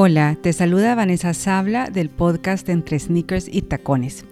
Hola, 0.00 0.38
te 0.40 0.52
saluda 0.52 0.94
Vanessa 0.94 1.34
Sabla 1.34 1.90
del 1.90 2.08
podcast 2.08 2.68
Entre 2.68 3.00
Sneakers 3.00 3.48
y 3.50 3.62
Tacones. 3.62 4.24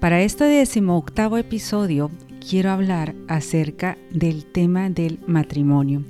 Para 0.00 0.22
este 0.22 0.44
decimoctavo 0.44 1.36
episodio 1.36 2.10
quiero 2.40 2.70
hablar 2.70 3.14
acerca 3.28 3.98
del 4.10 4.46
tema 4.46 4.88
del 4.88 5.18
matrimonio 5.26 6.02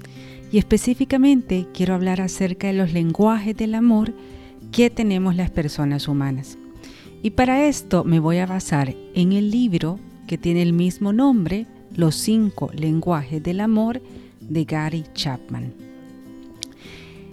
y 0.52 0.58
específicamente 0.58 1.66
quiero 1.74 1.96
hablar 1.96 2.20
acerca 2.20 2.68
de 2.68 2.74
los 2.74 2.92
lenguajes 2.92 3.56
del 3.56 3.74
amor 3.74 4.14
que 4.70 4.88
tenemos 4.88 5.34
las 5.34 5.50
personas 5.50 6.06
humanas. 6.06 6.56
Y 7.24 7.30
para 7.30 7.66
esto 7.66 8.04
me 8.04 8.20
voy 8.20 8.38
a 8.38 8.46
basar 8.46 8.94
en 9.16 9.32
el 9.32 9.50
libro 9.50 9.98
que 10.28 10.38
tiene 10.38 10.62
el 10.62 10.72
mismo 10.72 11.12
nombre, 11.12 11.66
Los 11.92 12.14
cinco 12.14 12.70
lenguajes 12.72 13.42
del 13.42 13.58
amor, 13.58 14.00
de 14.40 14.64
Gary 14.64 15.04
Chapman. 15.12 15.74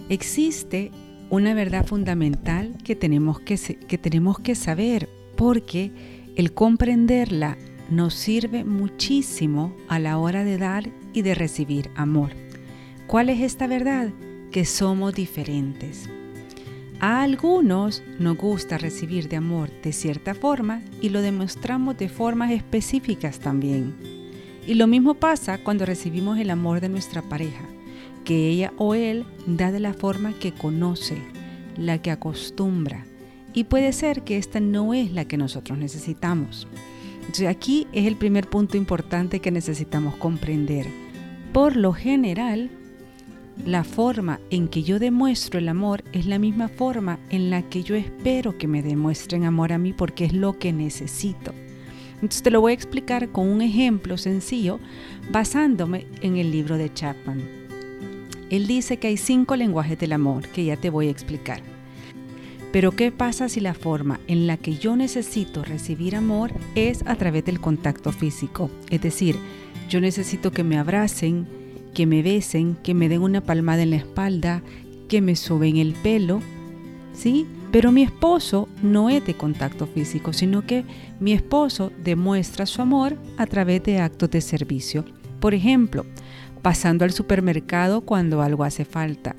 Existe 0.08 0.90
una 1.30 1.54
verdad 1.54 1.86
fundamental 1.86 2.76
que 2.84 2.96
tenemos 2.96 3.40
que, 3.40 3.56
que 3.56 3.98
tenemos 3.98 4.40
que 4.40 4.56
saber 4.56 5.08
porque 5.36 5.92
el 6.36 6.52
comprenderla 6.52 7.56
nos 7.88 8.14
sirve 8.14 8.64
muchísimo 8.64 9.74
a 9.88 9.98
la 9.98 10.18
hora 10.18 10.44
de 10.44 10.58
dar 10.58 10.90
y 11.12 11.22
de 11.22 11.34
recibir 11.34 11.90
amor. 11.94 12.32
¿Cuál 13.06 13.30
es 13.30 13.40
esta 13.40 13.66
verdad? 13.66 14.10
Que 14.50 14.64
somos 14.64 15.14
diferentes. 15.14 16.08
A 17.00 17.22
algunos 17.22 18.02
nos 18.18 18.36
gusta 18.36 18.76
recibir 18.76 19.28
de 19.28 19.36
amor 19.36 19.70
de 19.82 19.92
cierta 19.92 20.34
forma 20.34 20.82
y 21.00 21.08
lo 21.08 21.22
demostramos 21.22 21.96
de 21.96 22.08
formas 22.08 22.50
específicas 22.50 23.38
también. 23.38 23.94
Y 24.66 24.74
lo 24.74 24.86
mismo 24.86 25.14
pasa 25.14 25.58
cuando 25.58 25.86
recibimos 25.86 26.38
el 26.38 26.50
amor 26.50 26.80
de 26.80 26.90
nuestra 26.90 27.22
pareja 27.22 27.64
que 28.24 28.48
ella 28.48 28.72
o 28.76 28.94
él 28.94 29.24
da 29.46 29.72
de 29.72 29.80
la 29.80 29.94
forma 29.94 30.32
que 30.32 30.52
conoce, 30.52 31.18
la 31.76 31.98
que 31.98 32.10
acostumbra. 32.10 33.06
Y 33.52 33.64
puede 33.64 33.92
ser 33.92 34.22
que 34.22 34.36
esta 34.36 34.60
no 34.60 34.94
es 34.94 35.12
la 35.12 35.24
que 35.24 35.36
nosotros 35.36 35.78
necesitamos. 35.78 36.68
Entonces 37.20 37.48
aquí 37.48 37.86
es 37.92 38.06
el 38.06 38.16
primer 38.16 38.48
punto 38.48 38.76
importante 38.76 39.40
que 39.40 39.50
necesitamos 39.50 40.16
comprender. 40.16 40.86
Por 41.52 41.76
lo 41.76 41.92
general, 41.92 42.70
la 43.66 43.84
forma 43.84 44.40
en 44.50 44.68
que 44.68 44.82
yo 44.82 44.98
demuestro 44.98 45.58
el 45.58 45.68
amor 45.68 46.02
es 46.12 46.26
la 46.26 46.38
misma 46.38 46.68
forma 46.68 47.18
en 47.28 47.50
la 47.50 47.62
que 47.62 47.82
yo 47.82 47.94
espero 47.94 48.56
que 48.56 48.68
me 48.68 48.82
demuestren 48.82 49.44
amor 49.44 49.72
a 49.72 49.78
mí 49.78 49.92
porque 49.92 50.24
es 50.24 50.32
lo 50.32 50.58
que 50.58 50.72
necesito. 50.72 51.52
Entonces 52.14 52.42
te 52.42 52.50
lo 52.50 52.60
voy 52.60 52.72
a 52.72 52.74
explicar 52.74 53.30
con 53.30 53.48
un 53.48 53.62
ejemplo 53.62 54.18
sencillo 54.18 54.78
basándome 55.30 56.06
en 56.22 56.36
el 56.36 56.50
libro 56.50 56.76
de 56.76 56.92
Chapman. 56.92 57.59
Él 58.50 58.66
dice 58.66 58.98
que 58.98 59.06
hay 59.06 59.16
cinco 59.16 59.56
lenguajes 59.56 59.98
del 59.98 60.12
amor 60.12 60.48
que 60.48 60.64
ya 60.64 60.76
te 60.76 60.90
voy 60.90 61.06
a 61.06 61.10
explicar. 61.10 61.62
Pero 62.72 62.92
¿qué 62.92 63.10
pasa 63.10 63.48
si 63.48 63.60
la 63.60 63.74
forma 63.74 64.20
en 64.28 64.46
la 64.46 64.56
que 64.56 64.76
yo 64.76 64.94
necesito 64.94 65.64
recibir 65.64 66.14
amor 66.14 66.52
es 66.74 67.02
a 67.06 67.16
través 67.16 67.44
del 67.44 67.60
contacto 67.60 68.12
físico? 68.12 68.70
Es 68.90 69.00
decir, 69.00 69.36
yo 69.88 70.00
necesito 70.00 70.52
que 70.52 70.62
me 70.62 70.78
abracen, 70.78 71.48
que 71.94 72.06
me 72.06 72.22
besen, 72.22 72.76
que 72.76 72.94
me 72.94 73.08
den 73.08 73.22
una 73.22 73.40
palmada 73.40 73.82
en 73.82 73.90
la 73.90 73.96
espalda, 73.96 74.62
que 75.08 75.20
me 75.20 75.34
suben 75.34 75.78
el 75.78 75.94
pelo, 75.94 76.40
¿sí? 77.12 77.46
Pero 77.72 77.90
mi 77.90 78.02
esposo 78.02 78.68
no 78.82 79.10
es 79.10 79.24
de 79.26 79.34
contacto 79.34 79.86
físico, 79.86 80.32
sino 80.32 80.64
que 80.66 80.84
mi 81.18 81.32
esposo 81.32 81.90
demuestra 82.02 82.66
su 82.66 82.82
amor 82.82 83.16
a 83.36 83.46
través 83.46 83.82
de 83.82 83.98
actos 83.98 84.30
de 84.30 84.40
servicio. 84.40 85.04
Por 85.40 85.54
ejemplo, 85.54 86.04
pasando 86.62 87.04
al 87.04 87.12
supermercado 87.12 88.02
cuando 88.02 88.42
algo 88.42 88.64
hace 88.64 88.84
falta, 88.84 89.36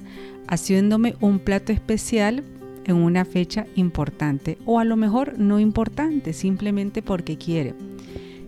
haciéndome 0.47 1.15
un 1.21 1.39
plato 1.39 1.71
especial 1.71 2.43
en 2.85 2.95
una 2.95 3.25
fecha 3.25 3.67
importante 3.75 4.57
o 4.65 4.79
a 4.79 4.83
lo 4.83 4.95
mejor 4.95 5.37
no 5.37 5.59
importante, 5.59 6.33
simplemente 6.33 7.01
porque 7.01 7.37
quiere. 7.37 7.75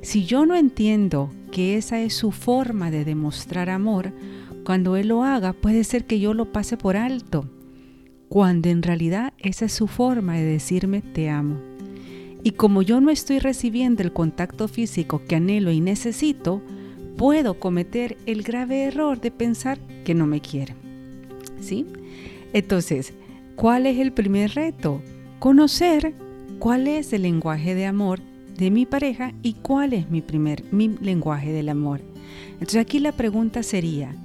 Si 0.02 0.26
yo 0.26 0.46
no 0.46 0.56
entiendo 0.56 1.32
que 1.52 1.78
esa 1.78 2.02
es 2.02 2.14
su 2.14 2.32
forma 2.32 2.92
de 2.92 3.06
demostrar 3.06 3.70
amor, 3.70 4.12
cuando 4.66 4.96
él 4.96 5.10
lo 5.10 5.24
haga 5.24 5.54
puede 5.54 5.84
ser 5.84 6.06
que 6.06 6.20
yo 6.20 6.34
lo 6.34 6.52
pase 6.52 6.78
por 6.78 6.98
alto, 6.98 7.50
cuando 8.28 8.70
en 8.70 8.82
realidad 8.82 9.34
esa 9.38 9.66
es 9.66 9.74
su 9.74 9.88
forma 9.88 10.36
de 10.36 10.44
decirme 10.44 11.02
te 11.02 11.30
amo. 11.30 11.58
Y 12.44 12.52
como 12.52 12.82
yo 12.82 13.00
no 13.00 13.10
estoy 13.10 13.40
recibiendo 13.40 14.04
el 14.04 14.12
contacto 14.12 14.68
físico 14.68 15.22
que 15.26 15.38
anhelo 15.38 15.72
y 15.72 15.80
necesito, 15.80 16.62
puedo 17.18 17.60
cometer 17.60 18.18
el 18.26 18.44
grave 18.44 18.84
error 18.84 19.20
de 19.20 19.32
pensar 19.32 19.80
que 20.04 20.14
no 20.14 20.26
me 20.28 20.42
quiere. 20.42 20.76
¿Sí? 21.60 21.86
Entonces, 22.54 23.14
¿cuál 23.56 23.86
es 23.86 24.00
el 24.00 24.12
primer 24.12 24.52
reto? 24.52 25.02
Conocer 25.40 26.14
cuál 26.60 26.88
es 26.88 27.14
el 27.14 27.24
lenguaje 27.24 27.76
de 27.76 27.86
amor 27.86 28.20
de 28.58 28.72
mi 28.72 28.86
pareja 28.86 29.34
y 29.42 29.54
cuál 29.54 29.94
es 29.94 30.10
mi 30.10 30.22
primer 30.22 30.64
mi 30.72 30.90
lenguaje 30.90 31.52
del 31.52 31.70
amor. 31.70 32.02
Entonces 32.54 32.78
aquí 32.82 33.00
la 33.00 33.12
pregunta 33.12 33.64
sería, 33.64 34.16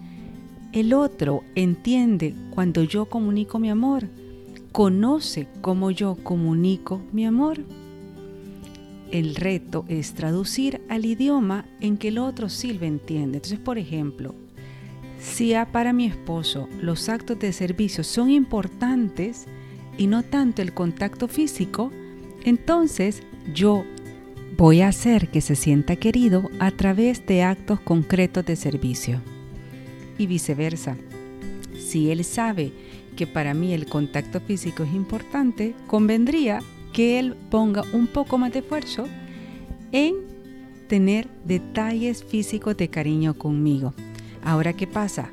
¿el 0.72 0.92
otro 0.92 1.42
entiende 1.54 2.34
cuando 2.50 2.82
yo 2.82 3.06
comunico 3.06 3.58
mi 3.58 3.70
amor? 3.70 4.08
¿Conoce 4.72 5.48
cómo 5.60 5.90
yo 5.90 6.16
comunico 6.22 7.00
mi 7.12 7.24
amor? 7.24 7.64
El 9.10 9.34
reto 9.34 9.84
es 9.88 10.14
traducir 10.14 10.80
al 10.88 11.04
idioma 11.04 11.66
en 11.80 11.96
que 11.96 12.08
el 12.08 12.18
otro 12.18 12.48
sí 12.48 12.72
lo 12.72 12.84
entiende. 12.86 13.38
Entonces, 13.38 13.58
por 13.58 13.78
ejemplo, 13.78 14.34
si 15.20 15.54
para 15.72 15.92
mi 15.92 16.06
esposo 16.06 16.68
los 16.80 17.08
actos 17.08 17.38
de 17.38 17.52
servicio 17.52 18.04
son 18.04 18.30
importantes 18.30 19.46
y 19.96 20.06
no 20.06 20.22
tanto 20.22 20.62
el 20.62 20.72
contacto 20.72 21.28
físico, 21.28 21.90
entonces 22.44 23.22
yo 23.52 23.84
voy 24.56 24.80
a 24.80 24.88
hacer 24.88 25.28
que 25.28 25.40
se 25.40 25.56
sienta 25.56 25.96
querido 25.96 26.50
a 26.58 26.70
través 26.70 27.24
de 27.26 27.42
actos 27.42 27.80
concretos 27.80 28.44
de 28.46 28.56
servicio. 28.56 29.20
Y 30.18 30.26
viceversa. 30.26 30.96
Si 31.78 32.10
él 32.10 32.24
sabe 32.24 32.72
que 33.16 33.26
para 33.26 33.54
mí 33.54 33.72
el 33.72 33.86
contacto 33.86 34.40
físico 34.40 34.82
es 34.82 34.92
importante, 34.92 35.74
convendría 35.86 36.60
que 36.92 37.18
él 37.18 37.34
ponga 37.50 37.82
un 37.92 38.06
poco 38.06 38.38
más 38.38 38.52
de 38.52 38.60
esfuerzo 38.60 39.06
en 39.92 40.14
tener 40.88 41.28
detalles 41.44 42.24
físicos 42.24 42.76
de 42.76 42.88
cariño 42.88 43.34
conmigo. 43.34 43.94
Ahora, 44.42 44.72
¿qué 44.72 44.86
pasa? 44.86 45.30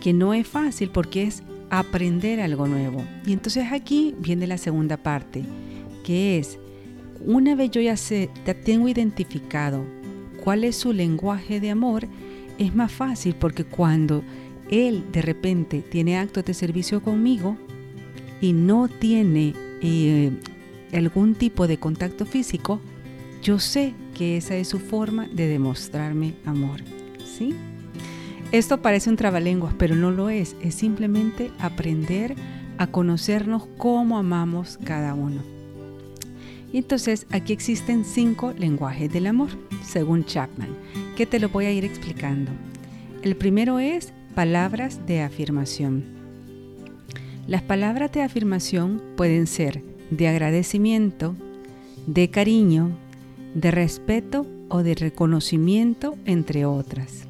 Que 0.00 0.12
no 0.12 0.34
es 0.34 0.46
fácil 0.46 0.90
porque 0.90 1.24
es 1.24 1.42
aprender 1.70 2.40
algo 2.40 2.66
nuevo. 2.66 3.04
Y 3.26 3.32
entonces 3.32 3.66
aquí 3.72 4.14
viene 4.18 4.46
la 4.46 4.58
segunda 4.58 4.96
parte, 4.96 5.42
que 6.04 6.38
es, 6.38 6.58
una 7.24 7.54
vez 7.54 7.70
yo 7.70 7.80
ya, 7.80 7.96
sé, 7.96 8.30
ya 8.46 8.54
tengo 8.54 8.88
identificado 8.88 9.84
cuál 10.42 10.64
es 10.64 10.76
su 10.76 10.92
lenguaje 10.92 11.60
de 11.60 11.70
amor, 11.70 12.06
es 12.58 12.74
más 12.74 12.92
fácil 12.92 13.34
porque 13.34 13.64
cuando 13.64 14.22
él 14.70 15.04
de 15.12 15.22
repente 15.22 15.82
tiene 15.82 16.18
actos 16.18 16.44
de 16.44 16.54
servicio 16.54 17.02
conmigo 17.02 17.56
y 18.40 18.52
no 18.52 18.88
tiene 18.88 19.54
eh, 19.80 20.32
algún 20.92 21.34
tipo 21.34 21.66
de 21.66 21.78
contacto 21.78 22.26
físico, 22.26 22.80
yo 23.42 23.58
sé 23.58 23.94
que 24.16 24.36
esa 24.36 24.56
es 24.56 24.68
su 24.68 24.78
forma 24.78 25.26
de 25.26 25.48
demostrarme 25.48 26.34
amor. 26.44 26.80
¿Sí? 27.24 27.54
Esto 28.52 28.82
parece 28.82 29.08
un 29.08 29.16
trabalenguas, 29.16 29.74
pero 29.78 29.96
no 29.96 30.10
lo 30.10 30.28
es. 30.28 30.56
Es 30.62 30.74
simplemente 30.74 31.50
aprender 31.58 32.36
a 32.78 32.86
conocernos 32.86 33.66
cómo 33.78 34.18
amamos 34.18 34.78
cada 34.84 35.14
uno. 35.14 35.42
Entonces 36.72 37.26
aquí 37.30 37.52
existen 37.52 38.04
cinco 38.04 38.52
lenguajes 38.56 39.12
del 39.12 39.26
amor, 39.26 39.50
según 39.84 40.24
Chapman, 40.24 40.70
que 41.16 41.26
te 41.26 41.38
lo 41.38 41.48
voy 41.48 41.66
a 41.66 41.72
ir 41.72 41.84
explicando. 41.84 42.50
El 43.22 43.36
primero 43.36 43.78
es 43.78 44.12
palabras 44.34 45.06
de 45.06 45.22
afirmación. 45.22 46.04
Las 47.46 47.62
palabras 47.62 48.12
de 48.12 48.22
afirmación 48.22 49.02
pueden 49.16 49.46
ser 49.46 49.82
de 50.10 50.28
agradecimiento, 50.28 51.34
de 52.06 52.28
cariño, 52.30 52.90
de 53.54 53.70
respeto 53.70 54.46
o 54.68 54.82
de 54.82 54.94
reconocimiento, 54.94 56.16
entre 56.24 56.64
otras. 56.64 57.26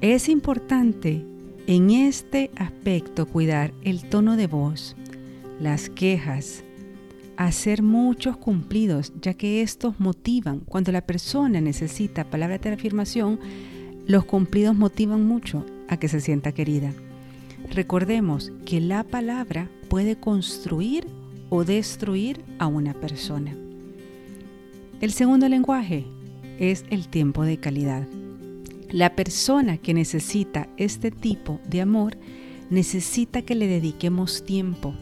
Es 0.00 0.28
importante 0.28 1.24
en 1.66 1.90
este 1.90 2.50
aspecto 2.56 3.26
cuidar 3.26 3.72
el 3.82 4.04
tono 4.04 4.36
de 4.36 4.46
voz, 4.46 4.96
las 5.60 5.88
quejas, 5.88 6.64
hacer 7.36 7.82
muchos 7.82 8.36
cumplidos, 8.36 9.12
ya 9.20 9.34
que 9.34 9.62
estos 9.62 9.98
motivan. 10.00 10.60
Cuando 10.60 10.92
la 10.92 11.02
persona 11.02 11.60
necesita 11.60 12.24
palabras 12.24 12.60
de 12.60 12.70
afirmación, 12.70 13.38
los 14.06 14.24
cumplidos 14.24 14.76
motivan 14.76 15.24
mucho 15.24 15.64
a 15.88 15.96
que 15.96 16.08
se 16.08 16.20
sienta 16.20 16.52
querida. 16.52 16.92
Recordemos 17.70 18.52
que 18.66 18.80
la 18.80 19.04
palabra 19.04 19.70
puede 19.88 20.16
construir 20.16 21.06
o 21.54 21.64
destruir 21.64 22.42
a 22.58 22.66
una 22.66 22.94
persona. 22.94 23.54
El 25.02 25.12
segundo 25.12 25.50
lenguaje 25.50 26.06
es 26.58 26.86
el 26.88 27.08
tiempo 27.08 27.42
de 27.42 27.58
calidad. 27.58 28.08
La 28.90 29.14
persona 29.14 29.76
que 29.76 29.92
necesita 29.92 30.70
este 30.78 31.10
tipo 31.10 31.60
de 31.68 31.82
amor 31.82 32.16
necesita 32.70 33.42
que 33.42 33.54
le 33.54 33.66
dediquemos 33.66 34.46
tiempo, 34.46 34.94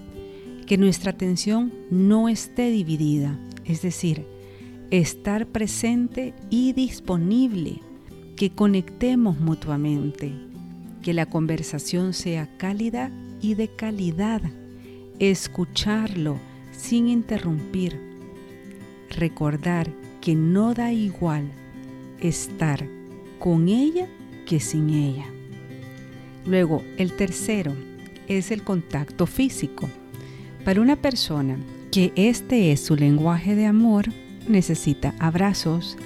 que 0.67 0.77
nuestra 0.77 1.13
atención 1.13 1.73
no 1.89 2.29
esté 2.29 2.73
dividida, 2.73 3.39
es 3.65 3.83
decir, 3.83 4.27
estar 4.91 5.47
presente 5.47 6.35
y 6.51 6.73
disponible, 6.73 7.81
que 8.35 8.51
conectemos 8.51 9.39
mutuamente, 9.39 10.33
que 11.01 11.15
la 11.15 11.27
conversación 11.27 12.13
sea 12.13 12.57
cálida 12.57 13.13
y 13.41 13.55
de 13.55 13.69
calidad, 13.69 14.43
escucharlo 15.21 16.39
sin 16.73 17.07
interrumpir, 17.07 18.01
recordar 19.11 19.93
que 20.21 20.35
no 20.35 20.75
da 20.75 20.93
igual 20.93 21.45
estar 22.21 22.87
con 23.39 23.69
ella 23.69 24.09
que 24.47 24.61
sin 24.61 24.91
ella. 24.91 25.27
Luego, 26.47 26.83
el 26.97 27.13
tercero 27.13 27.75
es 28.29 28.51
el 28.51 28.63
contacto 28.63 29.27
físico. 29.27 29.89
Para 30.65 30.81
una 30.81 30.97
persona 30.97 31.59
que 31.93 32.13
este 32.17 32.73
es 32.73 32.81
su 32.81 32.97
lenguaje 32.97 33.55
de 33.55 33.67
amor, 33.67 34.07
necesita 34.49 35.15
abrazos, 35.19 35.97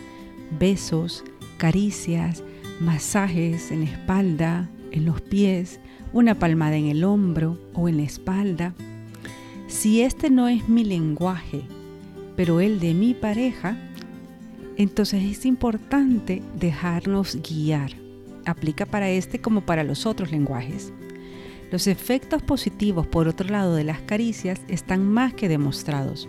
besos, 0.59 1.25
caricias, 1.57 2.43
masajes 2.81 3.71
en 3.71 3.85
la 3.85 3.91
espalda, 3.91 4.71
en 4.91 5.05
los 5.05 5.21
pies, 5.21 5.81
una 6.13 6.39
palmada 6.39 6.77
en 6.77 6.87
el 6.87 7.05
hombro 7.05 7.59
o 7.75 7.89
en 7.89 7.99
la 7.99 8.05
espalda. 8.05 8.75
Si 9.67 10.03
este 10.03 10.31
no 10.31 10.49
es 10.49 10.69
mi 10.69 10.85
lenguaje, 10.85 11.63
pero 12.37 12.61
el 12.61 12.81
de 12.81 12.95
mi 12.95 13.15
pareja, 13.15 13.79
entonces 14.77 15.23
es 15.25 15.47
importante 15.47 16.43
dejarnos 16.59 17.39
guiar. 17.43 17.93
Aplica 18.45 18.85
para 18.85 19.09
este 19.09 19.41
como 19.41 19.63
para 19.63 19.83
los 19.85 20.05
otros 20.05 20.31
lenguajes. 20.31 20.93
Los 21.71 21.87
efectos 21.87 22.43
positivos, 22.43 23.07
por 23.07 23.27
otro 23.27 23.49
lado, 23.49 23.75
de 23.75 23.85
las 23.85 24.01
caricias 24.01 24.61
están 24.69 25.05
más 25.07 25.33
que 25.33 25.49
demostrados. 25.49 26.29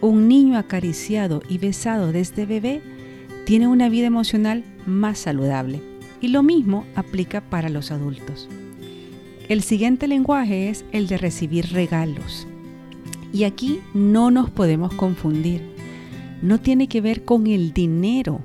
Un 0.00 0.26
niño 0.26 0.56
acariciado 0.58 1.42
y 1.48 1.58
besado 1.58 2.10
desde 2.10 2.46
bebé 2.46 2.80
tiene 3.44 3.68
una 3.68 3.88
vida 3.90 4.06
emocional 4.06 4.64
más 4.86 5.18
saludable. 5.18 5.80
Y 6.20 6.28
lo 6.28 6.42
mismo 6.42 6.86
aplica 6.94 7.42
para 7.42 7.68
los 7.68 7.90
adultos. 7.90 8.48
El 9.48 9.62
siguiente 9.62 10.08
lenguaje 10.08 10.70
es 10.70 10.84
el 10.92 11.06
de 11.06 11.18
recibir 11.18 11.72
regalos. 11.72 12.46
Y 13.32 13.44
aquí 13.44 13.80
no 13.94 14.30
nos 14.30 14.50
podemos 14.50 14.92
confundir 14.94 15.72
no 16.42 16.60
tiene 16.60 16.88
que 16.88 17.00
ver 17.00 17.24
con 17.24 17.46
el 17.46 17.72
dinero 17.72 18.40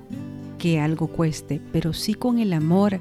que 0.59 0.79
algo 0.79 1.07
cueste, 1.07 1.59
pero 1.71 1.93
sí 1.93 2.13
con 2.13 2.37
el 2.39 2.53
amor, 2.53 2.99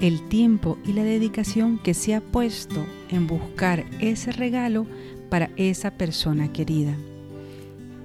el 0.00 0.28
tiempo 0.28 0.78
y 0.84 0.92
la 0.92 1.04
dedicación 1.04 1.78
que 1.78 1.94
se 1.94 2.14
ha 2.14 2.20
puesto 2.20 2.84
en 3.08 3.28
buscar 3.28 3.84
ese 4.00 4.32
regalo 4.32 4.86
para 5.30 5.50
esa 5.56 5.92
persona 5.92 6.52
querida. 6.52 6.96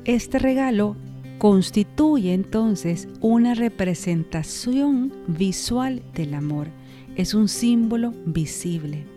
Este 0.06 0.38
regalo 0.40 0.96
constituye 1.40 2.34
entonces 2.34 3.08
una 3.20 3.56
representación 3.56 5.12
visual 5.28 6.04
del 6.14 6.36
amor, 6.36 6.68
es 7.16 7.34
un 7.34 7.48
símbolo 7.48 8.14
visible. 8.26 9.17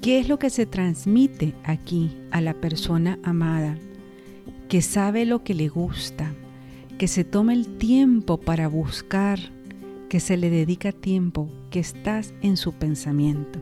¿Qué 0.00 0.18
es 0.18 0.28
lo 0.28 0.38
que 0.38 0.50
se 0.50 0.66
transmite 0.66 1.54
aquí 1.64 2.16
a 2.30 2.40
la 2.40 2.54
persona 2.54 3.18
amada? 3.22 3.76
que 4.70 4.82
sabe 4.82 5.26
lo 5.26 5.42
que 5.42 5.52
le 5.52 5.66
gusta, 5.66 6.32
que 6.96 7.08
se 7.08 7.24
tome 7.24 7.54
el 7.54 7.66
tiempo 7.78 8.38
para 8.38 8.68
buscar, 8.68 9.40
que 10.08 10.20
se 10.20 10.36
le 10.36 10.48
dedica 10.48 10.92
tiempo, 10.92 11.50
que 11.70 11.80
estás 11.80 12.32
en 12.40 12.56
su 12.56 12.72
pensamiento. 12.74 13.58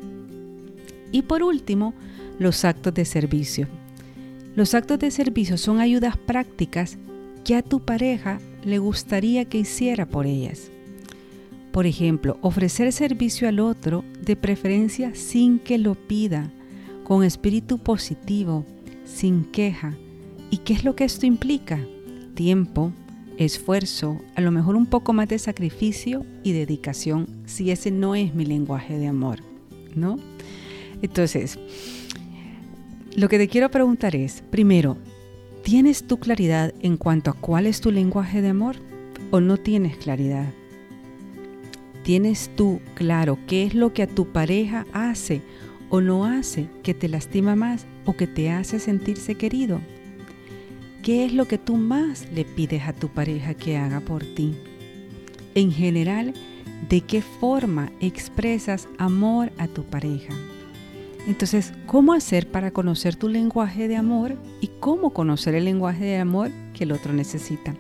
Y 1.11 1.23
por 1.23 1.43
último, 1.43 1.95
los 2.39 2.67
actos 2.67 2.93
de 2.93 3.07
servicio. 3.07 3.69
Los 4.55 4.75
actos 4.75 4.99
de 4.99 5.11
servicio 5.11 5.57
son 5.57 5.81
ayudas 5.81 6.19
prácticas 6.19 6.99
que 7.43 7.55
a 7.55 7.63
tu 7.63 7.81
pareja 7.81 8.39
le 8.63 8.79
gustaría 8.79 9.47
que 9.47 9.57
hiciera 9.57 10.05
por 10.05 10.27
ellas. 10.27 10.71
Por 11.73 11.87
ejemplo, 11.87 12.39
ofrecer 12.41 12.93
servicio 12.93 13.49
al 13.49 13.61
otro 13.61 14.05
de 14.23 14.37
preferencia 14.37 15.15
sin 15.15 15.59
que 15.59 15.79
lo 15.79 15.95
pida, 15.95 16.51
con 17.05 17.25
espíritu 17.25 17.79
positivo, 17.79 18.65
sin 19.05 19.45
queja, 19.45 19.97
¿Y 20.51 20.59
qué 20.59 20.73
es 20.73 20.85
lo 20.85 20.97
que 20.97 21.05
esto 21.05 21.27
implica? 21.27 21.79
Tiempo, 22.35 22.93
esfuerzo, 23.37 24.19
a 24.35 24.41
lo 24.41 24.51
mejor 24.51 24.77
un 24.77 24.87
poco 24.87 25.13
más 25.13 25.29
de 25.29 25.39
sacrificio 25.39 26.25
y 26.43 26.53
dedicación, 26.53 27.27
si 27.45 27.71
ese 27.71 27.91
no 27.91 28.15
es 28.15 28.35
mi 28.35 28.47
lenguaje 28.47 28.99
de 28.99 29.09
amor, 29.09 29.41
¿no? 29.95 30.19
Entonces, 31.03 31.59
lo 33.15 33.29
que 33.29 33.39
te 33.39 33.49
quiero 33.49 33.71
preguntar 33.71 34.17
es, 34.17 34.43
primero, 34.51 34.97
¿tienes 35.63 36.07
tu 36.07 36.19
claridad 36.19 36.73
en 36.81 36.97
cuanto 36.97 37.31
a 37.31 37.35
cuál 37.35 37.67
es 37.67 37.81
tu 37.81 37.91
lenguaje 37.91 38.41
de 38.41 38.49
amor 38.49 38.77
o 39.31 39.41
no 39.41 39.59
tienes 39.59 39.99
claridad? 39.99 40.53
¿Tienes 42.09 42.49
tú 42.57 42.81
claro 42.95 43.39
qué 43.47 43.65
es 43.65 43.75
lo 43.75 43.93
que 43.93 44.03
a 44.03 44.07
tu 44.07 44.33
pareja 44.33 44.87
hace 44.95 45.43
o 45.91 46.01
no 46.01 46.25
hace 46.25 46.67
que 46.83 46.95
te 46.95 47.07
lastima 47.07 47.55
más 47.55 47.87
o 48.07 48.15
que 48.15 48.27
te 48.27 48.51
hace 48.51 48.79
sentirse 48.79 49.35
querido? 49.35 49.83
¿Qué 51.03 51.27
es 51.27 51.35
lo 51.35 51.47
que 51.47 51.59
tú 51.59 51.77
más 51.77 52.27
le 52.33 52.47
pides 52.47 52.85
a 52.85 52.95
tu 52.95 53.09
pareja 53.09 53.53
que 53.53 53.77
haga 53.77 54.01
por 54.01 54.25
ti? 54.25 54.55
En 55.55 55.71
general, 55.71 56.33
¿de 56.89 57.03
qué 57.03 57.21
forma 57.21 57.93
expresas 58.01 58.89
amor 58.97 59.53
a 59.59 59.69
tu 59.69 59.85
pareja? 59.85 60.33
Entonces, 61.27 61.75
¿cómo 61.85 62.15
hacer 62.15 62.51
para 62.51 62.71
conocer 62.71 63.17
tu 63.17 63.29
lenguaje 63.29 63.87
de 63.87 63.97
amor 63.97 64.39
y 64.63 64.71
cómo 64.81 65.11
conocer 65.11 65.55
el 65.55 65.67
lenguaje 65.67 66.07
de 66.07 66.17
amor 66.17 66.51
que 66.73 66.85
el 66.85 66.93
otro 66.93 67.13
necesita? 67.13 67.75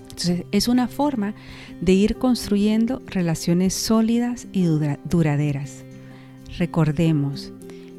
Entonces, 0.01 0.45
es 0.53 0.69
una 0.69 0.87
forma 0.87 1.33
de 1.81 1.91
ir 1.91 2.15
construyendo 2.15 3.01
relaciones 3.05 3.73
sólidas 3.73 4.47
y 4.53 4.63
duraderas. 4.63 5.84
Recordemos 6.57 7.51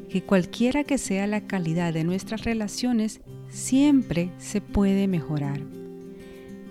que 0.09 0.23
cualquiera 0.23 0.83
que 0.83 0.97
sea 0.97 1.27
la 1.27 1.41
calidad 1.41 1.93
de 1.93 2.03
nuestras 2.03 2.43
relaciones, 2.43 3.21
siempre 3.49 4.31
se 4.37 4.61
puede 4.61 5.07
mejorar. 5.07 5.61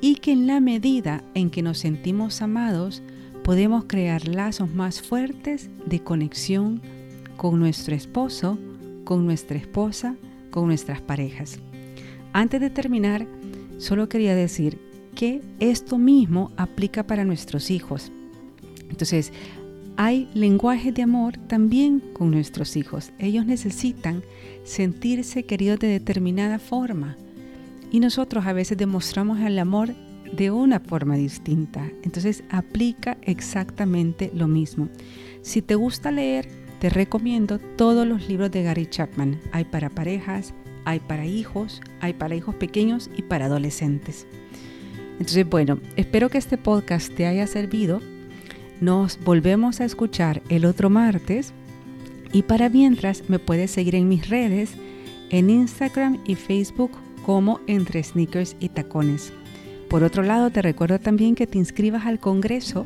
Y 0.00 0.16
que 0.16 0.32
en 0.32 0.46
la 0.46 0.60
medida 0.60 1.22
en 1.34 1.50
que 1.50 1.62
nos 1.62 1.78
sentimos 1.78 2.42
amados, 2.42 3.02
podemos 3.44 3.84
crear 3.84 4.26
lazos 4.26 4.74
más 4.74 5.00
fuertes 5.00 5.70
de 5.86 6.00
conexión 6.00 6.82
con 7.36 7.60
nuestro 7.60 7.94
esposo, 7.94 8.58
con 9.04 9.24
nuestra 9.24 9.56
esposa, 9.56 10.16
con 10.50 10.66
nuestras 10.66 11.00
parejas. 11.00 11.60
Antes 12.32 12.60
de 12.60 12.70
terminar, 12.70 13.26
solo 13.78 14.08
quería 14.08 14.34
decir 14.34 14.78
que 15.14 15.40
esto 15.60 15.98
mismo 15.98 16.50
aplica 16.56 17.06
para 17.06 17.24
nuestros 17.24 17.70
hijos. 17.70 18.10
Entonces, 18.90 19.32
hay 19.96 20.28
lenguaje 20.34 20.92
de 20.92 21.02
amor 21.02 21.36
también 21.46 22.00
con 22.12 22.30
nuestros 22.30 22.76
hijos. 22.76 23.12
Ellos 23.18 23.46
necesitan 23.46 24.22
sentirse 24.64 25.44
queridos 25.44 25.78
de 25.78 25.88
determinada 25.88 26.58
forma 26.58 27.16
y 27.90 28.00
nosotros 28.00 28.46
a 28.46 28.52
veces 28.52 28.76
demostramos 28.76 29.40
el 29.40 29.58
amor 29.58 29.94
de 30.32 30.50
una 30.50 30.80
forma 30.80 31.16
distinta. 31.16 31.90
Entonces 32.02 32.44
aplica 32.50 33.16
exactamente 33.22 34.30
lo 34.34 34.48
mismo. 34.48 34.88
Si 35.42 35.62
te 35.62 35.76
gusta 35.76 36.10
leer, 36.10 36.48
te 36.80 36.90
recomiendo 36.90 37.58
todos 37.58 38.06
los 38.06 38.28
libros 38.28 38.50
de 38.50 38.62
Gary 38.62 38.86
Chapman. 38.86 39.40
Hay 39.52 39.64
para 39.64 39.88
parejas, 39.88 40.52
hay 40.84 41.00
para 41.00 41.26
hijos, 41.26 41.80
hay 42.00 42.12
para 42.12 42.34
hijos 42.34 42.54
pequeños 42.56 43.10
y 43.16 43.22
para 43.22 43.46
adolescentes. 43.46 44.26
Entonces, 45.12 45.48
bueno, 45.48 45.80
espero 45.96 46.28
que 46.28 46.38
este 46.38 46.58
podcast 46.58 47.14
te 47.14 47.26
haya 47.26 47.46
servido. 47.46 48.00
Nos 48.80 49.18
volvemos 49.24 49.80
a 49.80 49.84
escuchar 49.84 50.42
el 50.50 50.66
otro 50.66 50.90
martes 50.90 51.54
y 52.32 52.42
para 52.42 52.68
mientras 52.68 53.28
me 53.28 53.38
puedes 53.38 53.70
seguir 53.70 53.94
en 53.94 54.08
mis 54.08 54.28
redes, 54.28 54.72
en 55.30 55.48
Instagram 55.48 56.18
y 56.26 56.34
Facebook 56.34 56.90
como 57.24 57.60
Entre 57.66 58.02
Sneakers 58.02 58.54
y 58.60 58.68
Tacones. 58.68 59.32
Por 59.88 60.02
otro 60.02 60.22
lado, 60.22 60.50
te 60.50 60.62
recuerdo 60.62 60.98
también 60.98 61.34
que 61.34 61.46
te 61.46 61.58
inscribas 61.58 62.04
al 62.06 62.20
Congreso 62.20 62.84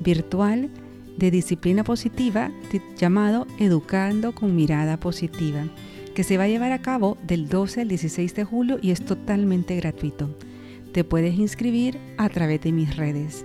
virtual 0.00 0.70
de 1.18 1.30
disciplina 1.30 1.84
positiva 1.84 2.50
llamado 2.96 3.46
Educando 3.58 4.32
con 4.32 4.56
Mirada 4.56 4.98
Positiva, 4.98 5.64
que 6.14 6.24
se 6.24 6.38
va 6.38 6.44
a 6.44 6.48
llevar 6.48 6.72
a 6.72 6.80
cabo 6.80 7.18
del 7.26 7.48
12 7.48 7.82
al 7.82 7.88
16 7.88 8.34
de 8.34 8.44
julio 8.44 8.78
y 8.80 8.92
es 8.92 9.04
totalmente 9.04 9.76
gratuito. 9.76 10.30
Te 10.92 11.04
puedes 11.04 11.34
inscribir 11.34 11.98
a 12.16 12.28
través 12.28 12.62
de 12.62 12.72
mis 12.72 12.96
redes. 12.96 13.44